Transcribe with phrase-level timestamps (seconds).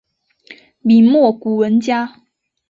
[0.81, 2.23] 明末古文家。